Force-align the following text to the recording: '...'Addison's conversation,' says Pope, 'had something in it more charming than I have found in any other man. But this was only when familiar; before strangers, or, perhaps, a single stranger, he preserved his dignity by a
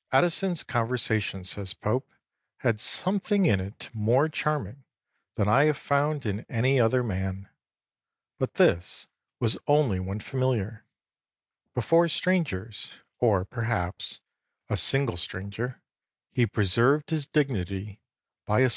'...'Addison's 0.12 0.64
conversation,' 0.64 1.44
says 1.44 1.72
Pope, 1.72 2.10
'had 2.56 2.80
something 2.80 3.46
in 3.46 3.60
it 3.60 3.88
more 3.94 4.28
charming 4.28 4.82
than 5.36 5.46
I 5.46 5.66
have 5.66 5.78
found 5.78 6.26
in 6.26 6.44
any 6.48 6.80
other 6.80 7.04
man. 7.04 7.48
But 8.36 8.54
this 8.54 9.06
was 9.38 9.56
only 9.68 10.00
when 10.00 10.18
familiar; 10.18 10.84
before 11.72 12.08
strangers, 12.08 12.94
or, 13.20 13.44
perhaps, 13.44 14.22
a 14.68 14.76
single 14.76 15.16
stranger, 15.16 15.80
he 16.32 16.48
preserved 16.48 17.10
his 17.10 17.28
dignity 17.28 18.00
by 18.44 18.62
a 18.62 18.72